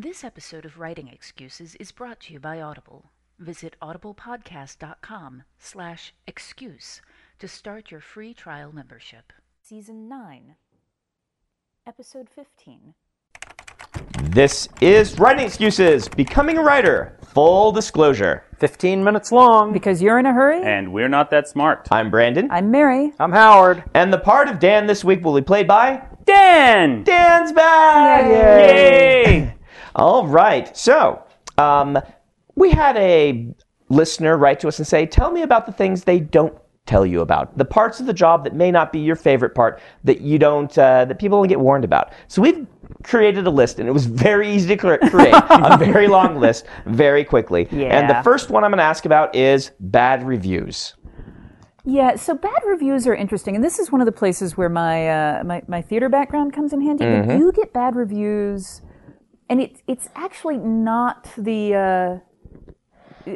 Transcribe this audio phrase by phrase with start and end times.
[0.00, 3.06] This episode of Writing Excuses is brought to you by Audible.
[3.40, 7.02] Visit audiblepodcast.com slash excuse
[7.40, 9.32] to start your free trial membership.
[9.60, 10.54] Season 9,
[11.84, 12.94] Episode 15.
[14.22, 18.44] This is Writing Excuses, Becoming a Writer, Full Disclosure.
[18.60, 19.72] 15 minutes long.
[19.72, 20.62] Because you're in a hurry?
[20.62, 21.88] And we're not that smart.
[21.90, 22.48] I'm Brandon.
[22.52, 23.14] I'm Mary.
[23.18, 23.82] I'm Howard.
[23.94, 27.02] And the part of Dan this week will be played by Dan!
[27.02, 28.26] Dan's back!
[28.26, 29.57] Yay!
[29.98, 30.74] All right.
[30.76, 31.22] So,
[31.58, 31.98] um,
[32.54, 33.48] we had a
[33.88, 37.20] listener write to us and say, Tell me about the things they don't tell you
[37.20, 37.56] about.
[37.58, 40.76] The parts of the job that may not be your favorite part that you don't,
[40.78, 42.12] uh, that people don't get warned about.
[42.28, 42.66] So we've
[43.02, 47.24] created a list and it was very easy to create a very long list very
[47.24, 47.68] quickly.
[47.70, 50.94] And the first one I'm going to ask about is bad reviews.
[51.84, 55.08] Yeah, so bad reviews are interesting, and this is one of the places where my
[55.08, 57.04] uh, my, my theater background comes in handy.
[57.04, 57.38] Mm-hmm.
[57.38, 58.82] You get bad reviews,
[59.48, 62.18] and it's it's actually not the uh,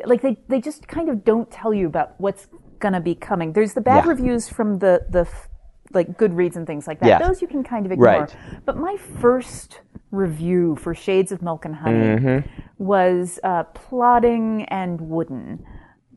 [0.07, 2.47] like they they just kind of don't tell you about what's
[2.79, 3.53] gonna be coming.
[3.53, 4.11] There's the bad Yeah.
[4.11, 5.49] reviews from the the f-
[5.93, 7.07] like Goodreads and things like that.
[7.09, 7.19] Yeah.
[7.19, 8.07] Those you can kind of ignore.
[8.21, 8.37] Right.
[8.65, 12.49] But my first review for Shades of Milk and Honey Mm-hmm.
[12.79, 15.65] was uh, plotting and wooden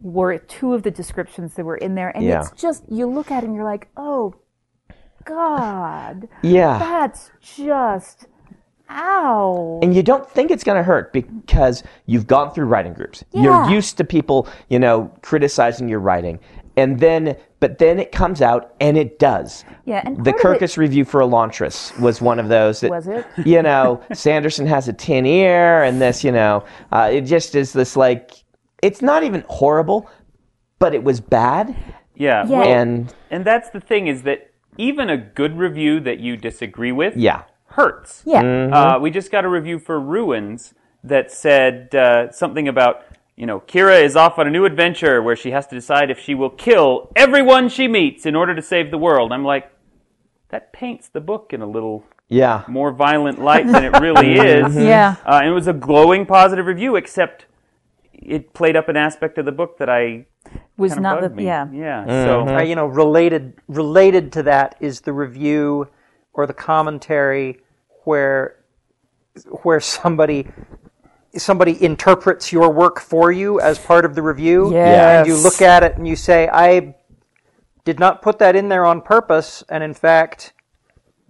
[0.02, 2.40] were two of the descriptions that were in there, and Yeah.
[2.42, 4.36] it's just you look at it and you're like, oh
[5.26, 6.78] God, Yeah.
[6.80, 8.28] that's just
[8.90, 9.80] ow.
[9.82, 13.24] and you don't think it's going to hurt because you've gone through writing groups.
[13.32, 13.44] Yeah.
[13.44, 16.40] You're used to people, you know, criticizing your writing.
[16.78, 19.64] And then, but then it comes out and it does.
[19.86, 22.82] Yeah, and the part of it- Kirkus review for Elantris was one of those.
[22.82, 23.26] That, Was it?
[23.46, 27.72] You know, Sanderson has a tin ear, and this, you know, uh, it just is
[27.72, 28.32] this like,
[28.84, 30.10] it's not even horrible,
[30.80, 31.70] but it was bad.
[32.16, 32.46] Yeah.
[32.46, 32.60] Yeah.
[32.60, 36.92] well, And and that's the thing is that even a good review that you disagree
[36.92, 38.24] with yeah, hurts.
[38.26, 38.74] yeah, Mm-hmm.
[38.74, 43.04] Uh, we just got a review for Ruins that said uh, something about,
[43.36, 46.20] you know, Kira is off on a new adventure where she has to decide if
[46.20, 49.32] she will kill everyone she meets in order to save the world.
[49.32, 49.72] I'm like,
[50.50, 52.64] that paints the book in a little yeah.
[52.68, 54.68] more violent light than it really Mm-hmm.
[54.68, 54.76] is.
[54.84, 55.16] Yeah.
[55.26, 57.46] Uh, and it was a glowing positive review, except
[58.14, 60.26] it played up an aspect of the book that I
[60.78, 61.46] was kind of not the me.
[61.46, 61.68] yeah.
[61.72, 62.06] Yeah.
[62.06, 62.48] Mm-hmm.
[62.50, 65.88] So Uh, you know, related related to that is the review
[66.36, 67.60] or the commentary
[68.04, 68.58] where
[69.64, 70.48] where somebody
[71.36, 74.72] somebody interprets your work for you as part of the review.
[74.72, 75.20] Yes.
[75.20, 76.96] And you look at it and you say, I
[77.84, 80.54] did not put that in there on purpose, and in fact,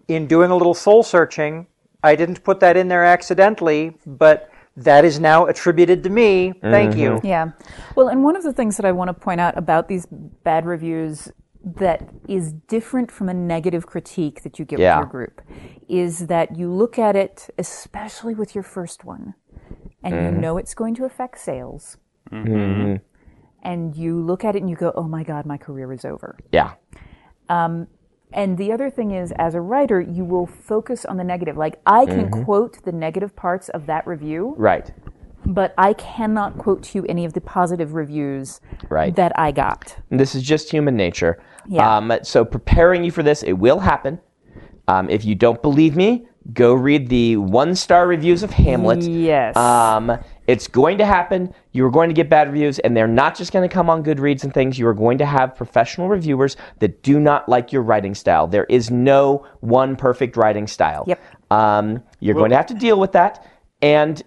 [0.07, 1.67] in doing a little soul searching,
[2.03, 6.53] I didn't put that in there accidentally, but that is now attributed to me.
[6.61, 7.11] Thank you.
[7.11, 7.25] Mm-hmm.
[7.25, 7.51] Yeah.
[7.95, 10.65] Well, and one of the things that I want to point out about these bad
[10.65, 11.31] reviews
[11.65, 14.99] that is different from a negative critique that you get Yeah.
[14.99, 15.41] with your group
[15.87, 19.33] is that you look at it, especially with your first one,
[20.03, 20.39] and you mm-hmm.
[20.39, 21.97] know it's going to affect sales.
[22.31, 22.53] Mm-hmm.
[22.53, 22.95] Mm-hmm.
[23.63, 26.37] And you look at it and you go, oh my God, my career is over.
[26.51, 26.73] Yeah.
[27.49, 27.87] Um,
[28.31, 31.57] and the other thing is, as a writer, you will focus on the negative.
[31.57, 34.91] Like, I can quote the negative parts of that review, Right.
[35.45, 39.15] But I cannot quote to you any of the positive reviews Right.
[39.15, 39.95] that I got.
[40.09, 41.41] This is just human nature.
[41.67, 41.97] Yeah.
[41.97, 44.19] Um, so preparing you for this, it will happen.
[44.87, 49.01] Um, if you don't believe me, go read the one-star reviews of Hamlet.
[49.01, 49.57] Yes.
[49.57, 50.15] Um,
[50.45, 51.51] it's going to happen.
[51.71, 54.03] You are going to get bad reviews, and they're not just going to come on
[54.03, 54.77] Goodreads and things.
[54.77, 58.45] You are going to have professional reviewers that do not like your writing style.
[58.45, 61.05] There is no one perfect writing style.
[61.07, 61.19] Yep.
[61.49, 63.43] Um, you're going to have to deal with that,
[63.81, 64.21] and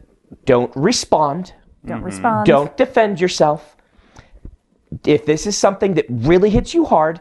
[0.44, 1.52] don't respond.
[1.86, 2.46] Don't respond.
[2.46, 3.76] Don't defend yourself.
[5.06, 7.20] If this is something that really hits you hard,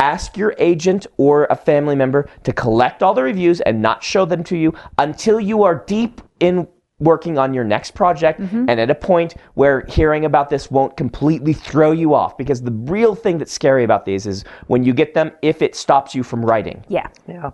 [0.00, 4.24] ask your agent or a family member to collect all the reviews and not show
[4.24, 6.66] them to you until you are deep in
[6.98, 8.66] working on your next project Mm-hmm.
[8.68, 12.70] and at a point where hearing about this won't completely throw you off because the
[12.70, 16.22] real thing that's scary about these is when you get them if it stops you
[16.22, 17.08] from writing Yeah.
[17.28, 17.50] Yeah.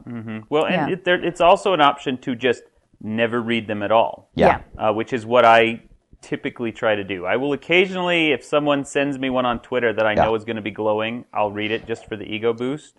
[0.50, 0.88] Well, and Yeah.
[0.90, 2.62] it, there, it's also an option to just
[3.00, 4.30] never read them at all.
[4.34, 4.62] Yeah.
[4.76, 5.82] Uh, which is what I
[6.20, 7.26] typically try to do.
[7.26, 10.56] I will occasionally, if someone sends me one on Twitter that I know is going
[10.56, 12.94] to be glowing, I'll read it just for the ego boost.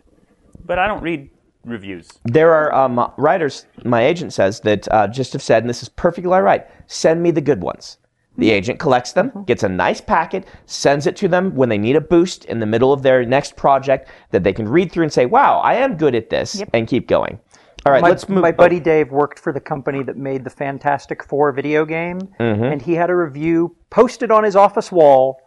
[0.66, 1.30] But I don't read
[1.66, 2.08] reviews.
[2.24, 5.90] there are um, writers my agent says that uh, just have said and this is
[5.90, 7.98] perfectly right send me the good ones
[8.38, 11.98] the agent collects them gets a nice packet sends it to them when they need
[11.98, 15.12] a boost in the middle of their next project that they can read through and
[15.12, 17.38] say wow i am good at this and keep going
[17.86, 20.44] all right my, let's move my oh, buddy Dave worked for the company that made
[20.44, 22.64] the Fantastic Four video game, Mm-hmm.
[22.64, 25.42] and he had a review posted on his office wall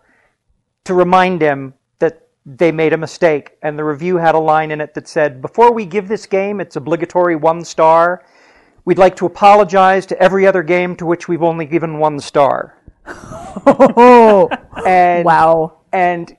[0.84, 3.56] to remind him that they made a mistake.
[3.62, 6.60] And the review had a line in it that said, "Before we give this game
[6.60, 8.24] its obligatory one star,
[8.84, 12.78] we'd like to apologize to every other game to which we've only given one star."
[14.86, 15.78] and Wow.
[15.92, 16.36] and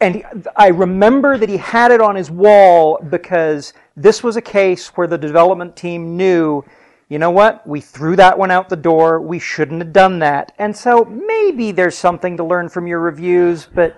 [0.00, 0.24] and he-
[0.56, 5.06] I remember that he had it on his wall because this was a case where
[5.06, 6.64] the development team knew,
[7.08, 9.20] you know what, we threw that one out the door.
[9.20, 10.52] We shouldn't have done that.
[10.58, 13.96] And so maybe there's something to learn from your reviews, but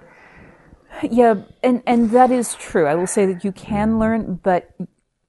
[1.03, 2.87] Yeah, and and that is true.
[2.87, 4.71] I will say that you can learn, but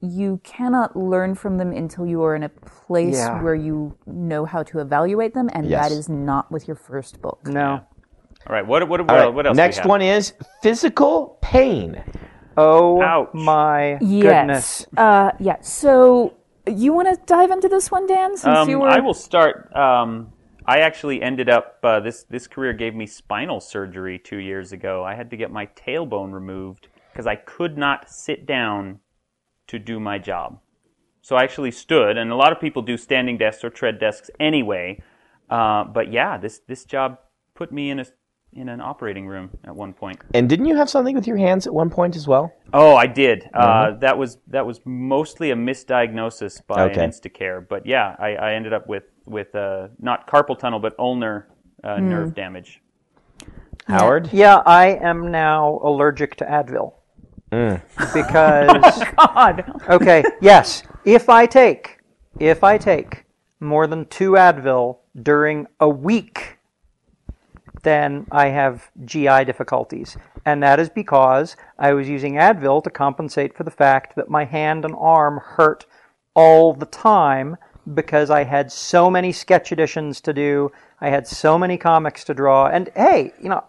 [0.01, 3.41] you cannot learn from them until you are in a place Yeah.
[3.43, 5.89] where you know how to evaluate them, and Yes.
[5.89, 7.39] that is not with your first book.
[7.45, 7.81] no.
[8.49, 9.55] All right, what, what, what, all right, what else?
[9.55, 9.85] do we next have?
[9.85, 12.03] one is physical pain
[12.57, 13.29] Oh Ouch.
[13.33, 14.81] my Yes.
[14.81, 14.87] goodness.
[14.97, 15.57] Uh, yeah.
[15.61, 16.33] So
[16.67, 18.35] you want to dive into this one, Dan?
[18.35, 18.89] Since Um, you were.
[18.89, 19.73] I will start.
[19.75, 20.33] Um,
[20.65, 25.03] I actually ended up uh, this this career gave me spinal surgery two years ago.
[25.05, 28.99] I had to get my tailbone removed because I could not sit down
[29.67, 30.59] to do my job.
[31.21, 34.29] So I actually stood, and a lot of people do standing desks or tread desks
[34.39, 35.01] anyway.
[35.49, 37.19] Uh, but yeah, this this job
[37.55, 38.05] put me in a
[38.53, 40.19] in an operating room at one point.
[40.33, 43.07] and didn't you have something with your hands at one point as well Oh, I
[43.07, 43.49] did.
[43.51, 47.03] Uh, that was that was mostly a misdiagnosis by Okay.
[47.03, 47.67] an Instacare.
[47.67, 51.47] But yeah, I, I ended up with with uh, not carpal tunnel, but ulnar
[51.83, 52.81] uh, nerve damage.
[53.87, 56.93] howard Yeah, I am now allergic to Advil.
[58.13, 59.81] Because oh, God.
[59.89, 60.83] Okay, yes.
[61.05, 61.97] If I take
[62.39, 63.25] if I take
[63.59, 66.58] more than 2 Advil during a week,
[67.83, 70.17] then I have GI difficulties.
[70.45, 74.45] And that is because I was using Advil to compensate for the fact that my
[74.45, 75.85] hand and arm hurt
[76.35, 77.57] all the time
[77.93, 80.71] because I had so many sketch editions to do,
[81.01, 83.63] I had so many comics to draw, and hey, you know,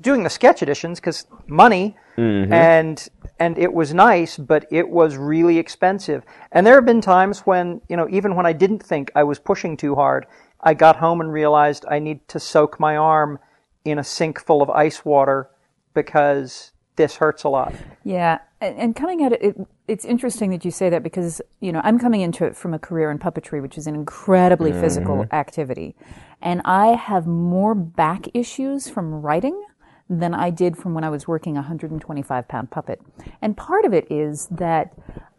[0.00, 2.52] doing the sketch editions because money, mm-hmm.
[2.52, 3.08] and
[3.40, 6.24] and it was nice, but it was really expensive.
[6.52, 9.38] And there have been times when you know, even when I didn't think I was
[9.38, 10.26] pushing too hard,
[10.60, 13.38] I got home and realized I need to soak my arm
[13.84, 15.50] in a sink full of ice water
[15.92, 17.74] because this hurts a lot.
[18.04, 19.56] Yeah, and, and coming at it, it,
[19.88, 22.78] it's interesting that you say that because you know I'm coming into it from a
[22.78, 24.80] career in puppetry, which is an incredibly mm-hmm.
[24.80, 25.94] physical activity,
[26.40, 29.60] and I have more back issues from writing
[30.08, 33.00] than I did from when I was working a 125 pound puppet,
[33.42, 34.94] and part of it is that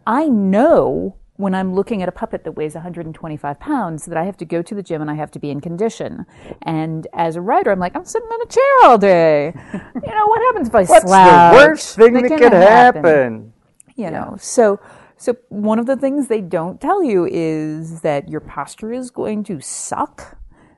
[0.06, 4.38] I know when I'm looking at a puppet that weighs 125 pounds that I have
[4.38, 6.26] to go to the gym and I have to be in condition.
[6.62, 9.54] And as a writer, I'm like, I'm sitting in a chair all day.
[9.74, 9.80] you
[10.16, 11.52] know, what happens if I What's slouch?
[11.54, 13.04] the worst thing That that can could happen.
[13.04, 13.54] happen?
[13.96, 14.80] You know, so
[15.18, 19.44] so one of the things they don't tell you is that your posture is going
[19.46, 20.38] to suck.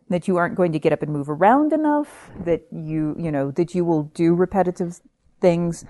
[0.10, 2.32] That you aren't going to get up and move around enough.
[2.46, 5.02] That you you know that you will do repetitive
[5.42, 5.84] things.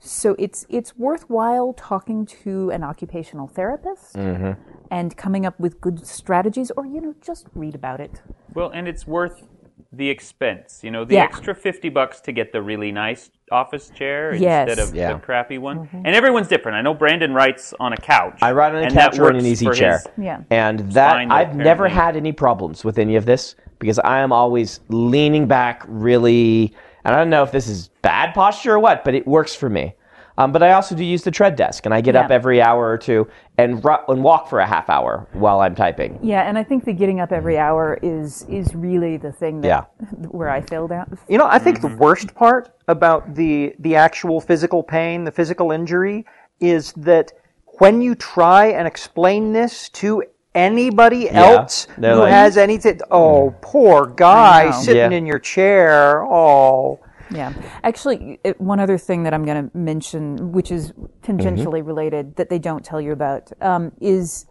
[0.00, 4.60] So it's it's worthwhile talking to an occupational therapist mm-hmm.
[4.90, 8.22] and coming up with good strategies, or you know just read about it.
[8.54, 9.48] Well, and it's worth
[9.92, 10.80] the expense.
[10.84, 11.24] You know, the Yeah.
[11.24, 14.68] extra fifty bucks to get the really nice office chair Yes.
[14.68, 15.14] instead of Yeah.
[15.14, 15.78] the crappy one.
[15.78, 16.02] Mm-hmm.
[16.04, 16.76] And everyone's different.
[16.76, 18.38] I know Brandon writes on a couch.
[18.42, 20.00] I ride on a couch or in an easy chair.
[20.16, 20.42] Yeah.
[20.50, 24.80] And that I've never had any problems with any of this because I am always
[24.88, 26.74] leaning back really
[27.04, 29.68] and I don't know if this is bad posture or what, but it works for
[29.68, 29.94] me.
[30.38, 32.88] Um, but I also do use the tread desk, and I get up every hour
[32.88, 33.26] or two
[33.58, 36.16] and ru- and walk for a half hour while I'm typing.
[36.22, 39.68] Yeah, and I think the getting up every hour is is really the thing that
[39.68, 39.84] Yeah.
[40.28, 41.08] where I failed out.
[41.28, 45.72] You know, I think the worst part about the the actual physical pain, the physical
[45.72, 46.24] injury,
[46.60, 47.32] is that
[47.80, 50.22] when you try and explain this to
[50.58, 55.18] anybody else they're who like- has anything, oh, poor guy sitting Yeah.
[55.18, 56.98] in your chair, oh.
[57.30, 57.52] Yeah.
[57.84, 62.48] Actually, it, one other thing that I'm going to mention, which is tangentially related, that
[62.48, 64.46] they don't tell you about, um, is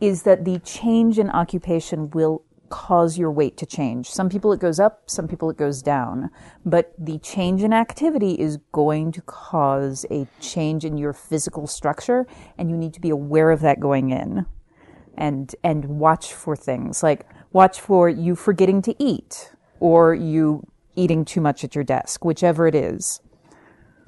[0.00, 4.08] is that the change in occupation will cause your weight to change.
[4.08, 6.30] Some people it goes up, some people it goes down.
[6.64, 12.26] But the change in activity is going to cause a change in your physical structure,
[12.56, 14.46] and you need to be aware of that going in.
[15.18, 21.24] And and watch for things like watch for you forgetting to eat or you eating
[21.24, 23.20] too much at your desk, whichever it is.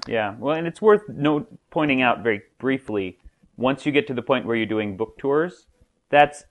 [0.07, 3.19] Yeah, well, and it's worth note pointing out very briefly.
[3.57, 5.67] Once you get to the point where you're doing book tours,
[6.11, 6.45] that's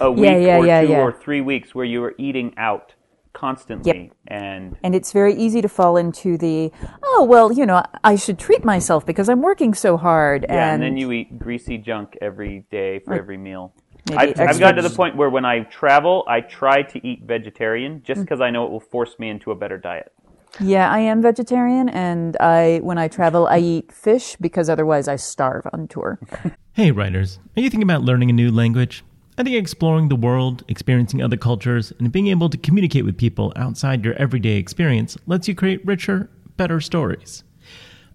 [0.00, 2.94] a week Yeah, yeah, or yeah, two or three weeks where you are eating out
[3.32, 8.16] constantly, and And it's very easy to fall into the, oh, well, you know, I
[8.16, 10.46] should treat myself because I'm working so hard.
[10.48, 13.74] yeah, and, and then you eat greasy junk every day for every meal.
[14.06, 17.22] Maybe I've, I've gotten to the point where when I travel, I try to eat
[17.24, 18.02] vegetarian Mm.
[18.04, 20.12] just because I know it will force me into a better diet.
[20.60, 25.16] Yeah, I am vegetarian, and I when I travel, I eat fish because otherwise I
[25.16, 26.18] starve on tour.
[26.72, 29.02] Hey, writers, are you thinking about learning a new language?
[29.38, 33.50] I think exploring the world, experiencing other cultures, and being able to communicate with people
[33.56, 37.44] outside your everyday experience lets you create richer, better stories.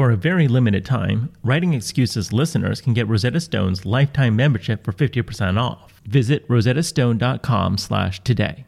[0.00, 4.92] For a very limited time, Writing Excuses listeners can get Rosetta Stone's lifetime membership for
[4.92, 6.00] 50% off.
[6.06, 8.64] Visit rosettastone.com slash today.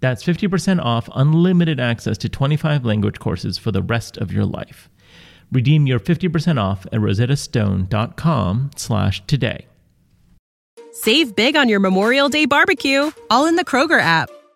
[0.00, 4.90] That's 50% off unlimited access to 25 language courses for the rest of your life.
[5.50, 9.66] Redeem your 50% off at rosettastone.com slash today.
[10.92, 14.28] Save big on your Memorial Day barbecue, all in the Kroger app.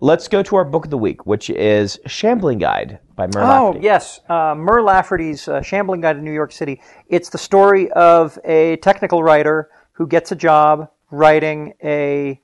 [0.00, 3.66] Let's go to our book of the week, which is Shambling Guide by Mur Oh,
[3.68, 3.84] Lafferty.
[3.84, 4.20] yes.
[4.28, 6.82] Uh, Mur Lafferty's uh, Shambling Guide to New York City.
[7.08, 12.38] It's the story of a technical writer who gets a job writing a,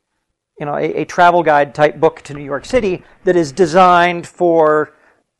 [0.59, 4.26] you know, a, a travel guide type book to New York City that is designed
[4.26, 4.94] for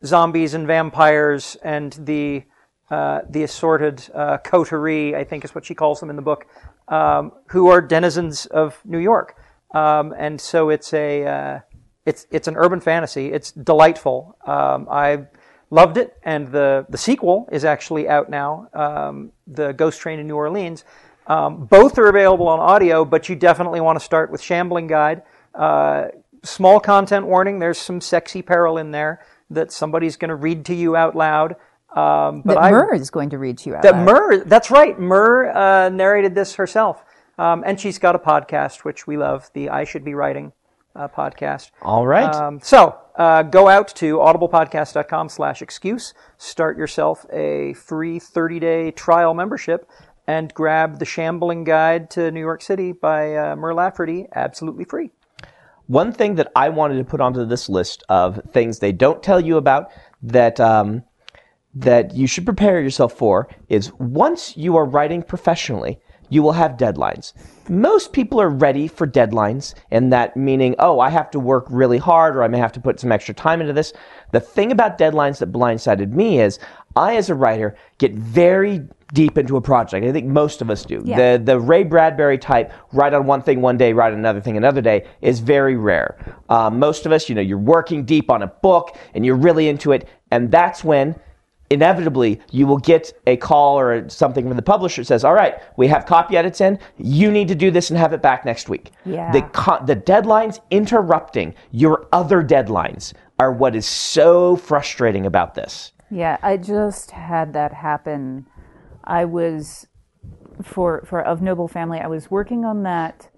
[0.05, 2.43] zombies and vampires and the,
[2.91, 6.45] uh, the assorted uh, coterie, I think is what she calls them in the book,
[6.89, 9.35] um, who are denizens of New York.
[9.75, 11.61] Um, and so it's a, uh,
[12.05, 13.33] it's it's an urban fantasy.
[13.33, 14.37] It's delightful.
[14.47, 15.27] Um, I
[15.71, 18.69] loved it, and the the sequel is actually out now.
[18.75, 20.85] Um, the Ghost Train in New Orleans.
[21.29, 25.23] Um, both are available on audio, but you definitely want to start with Shambling Guide.
[25.55, 26.09] Uh,
[26.43, 27.61] small content warning.
[27.61, 31.53] There's some sexy peril in there that somebody's going to read to you out loud.
[31.95, 34.05] Um, but that I, Mur is going to read to you out that loud.
[34.05, 34.99] Mur, that's right.
[34.99, 37.05] Mur uh, narrated this herself,
[37.39, 40.53] um, and she's got a podcast which we love, the I Should Be Writing
[40.95, 41.71] uh, podcast.
[41.83, 42.35] All right.
[42.35, 49.35] Um, so uh, go out to audiblepodcast.com slash excuse, start yourself a free 30-day trial
[49.35, 49.89] membership,
[50.27, 55.11] and grab the Shambling Guide to New York City by uh, Mur Lafferty, absolutely free.
[55.87, 59.41] One thing that I wanted to put onto this list of things they don't tell
[59.41, 59.91] you about
[60.23, 61.03] that um,
[61.75, 66.01] that you should prepare yourself for is once you are writing professionally,
[66.33, 67.35] you will have deadlines.
[67.69, 71.99] Most people are ready for deadlines, and that meaning, oh, I have to work really
[71.99, 73.93] hard or I may have to put some extra time into this.
[74.31, 76.59] The thing about deadlines that blindsided me is
[76.97, 80.07] I, as a writer, get very deep into a project.
[80.07, 81.03] I think most of us do.
[81.05, 81.37] Yeah.
[81.37, 84.57] The the Ray Bradbury type, write on one thing one day, write on another thing
[84.57, 86.17] another day, is very rare.
[86.49, 89.69] Uh, most of us, you know, you're working deep on a book and you're really
[89.69, 91.15] into it, and that's when
[91.73, 95.55] inevitably you will get a call or something from the publisher that says, "All right,
[95.77, 96.79] we have copy edits in.
[96.99, 99.33] You need to do this and have it back next week." Yeah.
[99.33, 105.93] The co- the deadlines interrupting your other deadlines are what is so frustrating about this.
[106.11, 108.47] Yeah, I just had that happen.
[109.05, 109.87] I was
[110.63, 111.99] for for of noble family.
[111.99, 113.31] I was working on that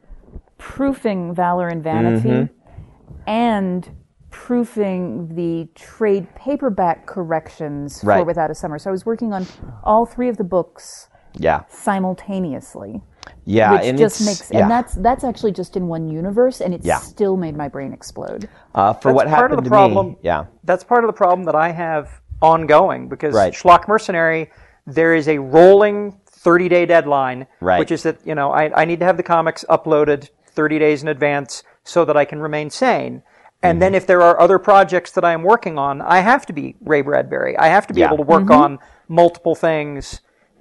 [0.59, 3.29] proofing valor and vanity, mm-hmm.
[3.29, 3.91] and
[4.35, 8.27] proofing the trade paperback corrections for Right.
[8.27, 8.79] Without a Summer.
[8.81, 9.47] So I was working on
[9.85, 11.63] all three of the books Yeah.
[11.69, 13.01] simultaneously.
[13.45, 13.73] Yeah.
[13.73, 14.63] which and just makes yeah.
[14.63, 16.99] and that's that's actually just in one universe and it Yeah.
[16.99, 18.49] still made my brain explode.
[18.75, 20.07] uh, for That's what part happened of the to problem.
[20.09, 20.17] me.
[20.23, 20.45] Yeah.
[20.65, 23.53] That's part of the problem that I have ongoing because Right.
[23.55, 24.51] Schlock Mercenary,
[24.87, 27.79] there is a rolling 30 day deadline, Right.
[27.79, 31.03] which is that, you know, I, I need to have the comics uploaded 30 days
[31.03, 33.23] in advance so that I can remain sane.
[33.65, 33.81] And Mm-hmm.
[33.81, 36.77] then if there are other projects that I am working on, I have to be
[36.83, 37.57] Ray Bradbury.
[37.57, 38.09] I have to be Yeah.
[38.09, 38.79] able to work on
[39.09, 40.21] multiple things.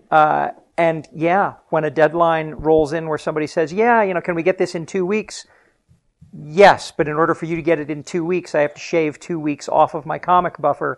[0.09, 4.35] Uh, and yeah, when a deadline rolls in where somebody says, yeah, you know, can
[4.35, 5.45] we get this in two weeks?
[6.31, 8.79] Yes, but in order for you to get it in two weeks, I have to
[8.79, 10.97] shave two weeks off of my comic buffer,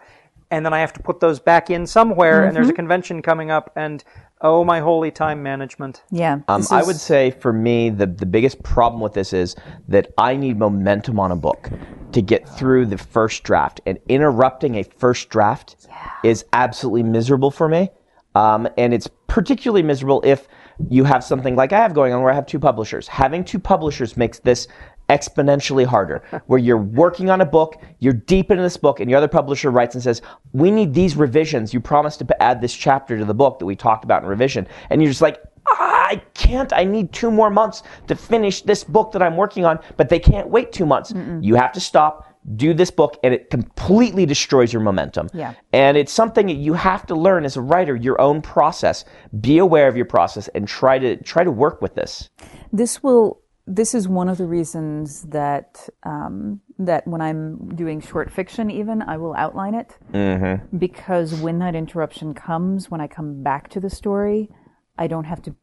[0.52, 2.46] and then I have to put those back in somewhere.
[2.46, 4.04] And there's a convention coming up, and
[4.42, 6.04] oh my holy time management!
[6.12, 6.40] Yeah.
[6.48, 9.56] Um, this I would say for me, the, the biggest problem with this is
[9.88, 11.70] that I need momentum on a book
[12.12, 13.82] to get through the first draft.
[13.86, 15.88] And interrupting a first draft
[16.24, 17.90] is absolutely miserable for me.
[18.36, 20.48] Um, and it's particularly miserable if
[20.90, 23.08] you have something like I have going on where I have two publishers.
[23.08, 24.68] Having two publishers makes this
[25.10, 29.18] exponentially harder where you're working on a book you're deep into this book and your
[29.18, 30.22] other publisher writes and says
[30.54, 33.76] we need these revisions you promised to add this chapter to the book that we
[33.76, 36.72] talked about in revision and you're just like "Ah, I can't.
[36.74, 40.20] I need two more months to finish this book that I'm working on, but they
[40.20, 41.12] can't wait two months.
[41.42, 45.28] You have to stop, do this book, and it completely destroys your momentum.
[45.34, 45.56] Yeah.
[45.74, 49.06] And it's something that you have to learn as a writer, your own process.
[49.42, 52.30] Be aware of your process and try to try to work with this.
[52.72, 58.32] this will this is one of the reasons that um, that when I'm doing short
[58.32, 60.78] fiction, even I will outline it Mm-hmm.
[60.78, 64.50] because when that interruption comes, when I come back to the story,
[64.98, 65.56] I don't have to.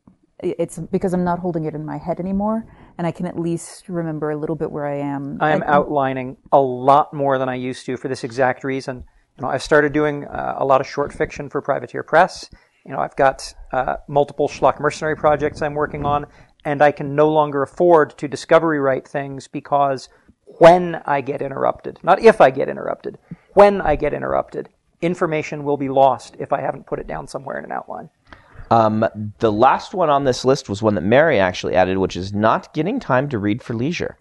[0.42, 2.66] It's because I'm not holding it in my head anymore,
[2.98, 5.38] and I can at least remember a little bit where I am.
[5.40, 9.04] I am And- outlining a lot more than I used to for this exact reason.
[9.38, 12.50] You know, I've started doing uh, a lot of short fiction for Privateer Press.
[12.84, 16.26] You know, I've got uh, multiple Schlock Mercenary projects I'm working on,
[16.64, 20.08] and I can no longer afford to discovery write things because
[20.44, 23.18] when I get interrupted, not if I get interrupted,
[23.54, 24.68] when I get interrupted,
[25.00, 28.10] information will be lost if I haven't put it down somewhere in an outline.
[28.70, 29.04] Um,
[29.38, 32.72] the last one on this list was one that Mary actually added, which is not
[32.72, 34.16] getting time to read for leisure.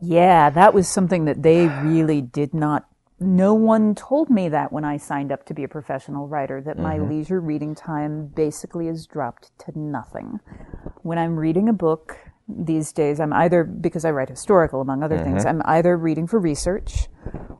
[0.00, 2.86] Yeah, that was something that they really did not.
[3.18, 6.78] No one told me that when I signed up to be a professional writer, that
[6.78, 10.40] my leisure reading time basically is dropped to nothing.
[11.02, 15.18] When I'm reading a book these days, I'm either, because I write historical among other
[15.18, 15.60] things, mm-hmm.
[15.60, 17.08] I'm either reading for research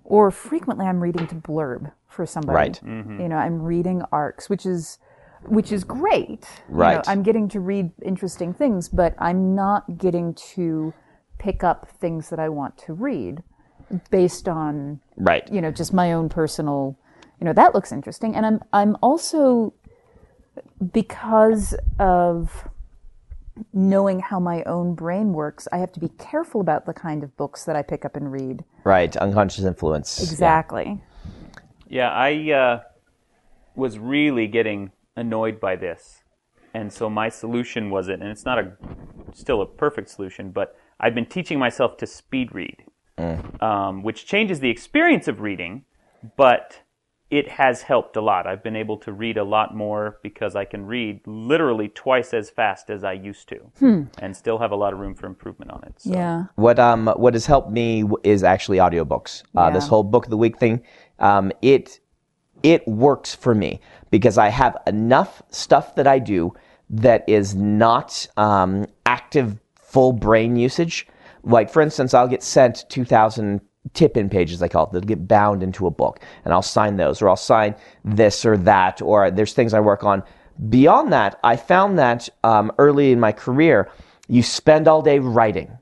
[0.04, 2.56] or frequently I'm reading to blurb for somebody.
[2.56, 2.80] Right.
[2.84, 3.20] Mm-hmm.
[3.20, 4.98] You know, I'm reading ARCs, which is.
[5.46, 6.46] Which is great.
[6.68, 7.08] You know, Right.
[7.08, 10.92] I'm getting to read interesting things, but I'm not getting to
[11.38, 13.42] pick up things that I want to read
[14.10, 15.50] based on Right.
[15.50, 16.96] you know just my own personal
[17.40, 19.72] you know that looks interesting and I'm I'm also
[20.92, 22.68] because of
[23.72, 27.36] knowing how my own brain works I have to be careful about the kind of
[27.36, 29.14] books that I pick up and read Right.
[29.16, 30.22] Unconscious influence.
[30.22, 31.00] Exactly
[31.88, 32.80] Yeah, I uh,
[33.74, 36.22] was really getting annoyed by this,
[36.72, 38.72] and so my solution was it, and it's not a
[39.34, 42.84] still a perfect solution, but I've been teaching myself to speed read,
[43.60, 45.84] um, which changes the experience of reading,
[46.36, 46.80] but
[47.30, 48.46] it has helped a lot.
[48.46, 52.50] I've been able to read a lot more because I can read literally twice as
[52.50, 53.58] fast as I used to,
[54.18, 55.94] and still have a lot of room for improvement on it.
[55.98, 56.10] So.
[56.10, 59.44] yeah What um what has helped me is actually audiobooks.
[59.54, 60.82] Uh, This whole book of the week thing,
[61.18, 62.00] um, it
[62.62, 66.52] it works for me because I have enough stuff that I do
[66.90, 71.06] that is not um, active full brain usage.
[71.44, 73.60] Like for instance, I'll get sent two thousand
[73.94, 74.92] tip-in pages, I call it.
[74.92, 78.56] They'll get bound into a book, and I'll sign those, or I'll sign this or
[78.58, 80.22] that, or there's things I work on.
[80.68, 83.90] Beyond that, I found that um, early in my career,
[84.28, 85.76] you spend all day writing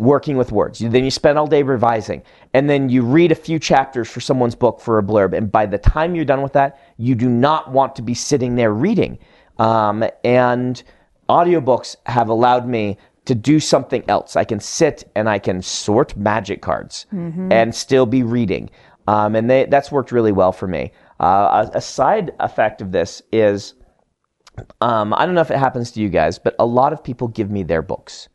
[0.00, 0.78] working with words.
[0.78, 2.22] Then you spend all day revising.
[2.54, 5.36] And then you read a few chapters for someone's book for a blurb.
[5.36, 8.54] And by the time you're done with that, you do not want to be sitting
[8.56, 9.18] there reading.
[9.58, 10.82] Um, and
[11.28, 12.96] audiobooks have allowed me
[13.30, 14.34] to do something else.
[14.34, 17.06] I can sit and I can sort magic cards
[17.52, 18.70] and still be reading.
[19.06, 20.90] Um, and they, that's worked really well for me.
[21.20, 23.74] Uh, a, a side effect of this is
[24.80, 27.28] um, I don't know if it happens to you guys, but a lot of people
[27.28, 28.28] give me their books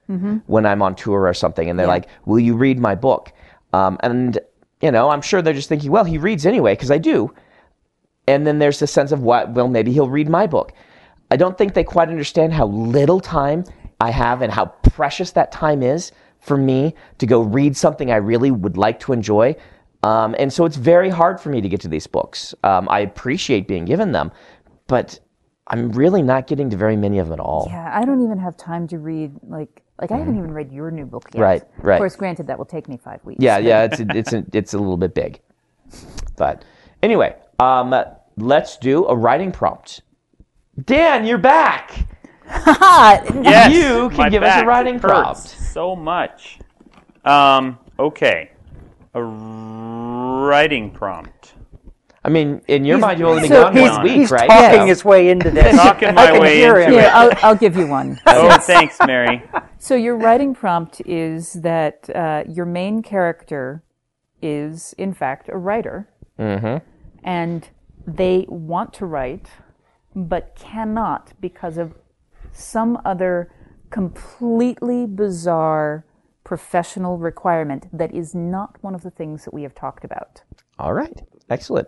[0.47, 3.33] when I'm on tour or something, and they're like, "Will you read my book?"
[3.73, 4.39] Um, and
[4.81, 7.33] you know, I'm sure they're just thinking, "Well, he reads anyway," because I do.
[8.27, 9.51] And then there's the sense of what?
[9.51, 10.71] Well, maybe he'll read my book.
[11.31, 13.65] I don't think they quite understand how little time
[13.99, 18.17] I have and how precious that time is for me to go read something I
[18.17, 19.55] really would like to enjoy.
[20.03, 22.53] Um, and so it's very hard for me to get to these books.
[22.63, 24.31] Um, I appreciate being given them,
[24.87, 25.19] but
[25.67, 27.67] I'm really not getting to very many of them at all.
[27.71, 30.91] Yeah, I don't even have time to read like like I haven't even read your
[30.91, 31.41] new book yet.
[31.41, 31.95] Right, right.
[31.95, 33.41] Of course, granted that will take me five weeks.
[33.41, 35.39] Yeah, yeah, it's a, it's a, it's a little bit big,
[36.37, 36.63] but
[37.01, 37.95] anyway, um,
[38.37, 40.01] let's do a writing prompt.
[40.83, 42.05] Dan, you're back.
[43.43, 45.47] Yes, You can give us a writing prompt.
[45.47, 46.59] So much.
[47.23, 48.51] Um, okay.
[49.13, 51.53] A writing prompt.
[52.23, 54.47] I mean, in your mind, you've only been So gone he's, one week, he's right?
[54.49, 55.75] talking So- his way into this.
[55.75, 56.93] Talking I my can way hear into him.
[56.93, 57.01] it.
[57.01, 58.19] Here, I'll, I'll give you one.
[58.27, 59.43] Oh, thanks, Mary.
[59.77, 63.83] So your writing prompt is that uh, your main character
[64.41, 67.69] is, in fact, a writer, and
[68.07, 69.47] they want to write,
[70.15, 71.93] but cannot because of
[72.55, 73.51] some other
[73.89, 76.05] completely bizarre
[76.43, 80.41] professional requirement that is not one of the things that we have talked about.
[80.79, 81.87] All right, excellent.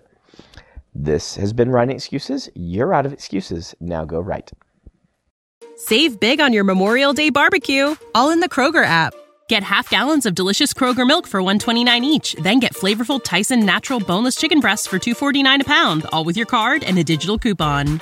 [0.93, 2.49] This has been writing excuses.
[2.55, 3.75] You're out of excuses.
[3.79, 4.51] Now go write.
[5.75, 9.13] Save big on your Memorial Day barbecue, all in the Kroger app.
[9.47, 13.99] Get half gallons of delicious Kroger milk for 129 each, then get flavorful Tyson natural
[13.99, 18.01] boneless chicken breasts for 249 a pound, all with your card and a digital coupon.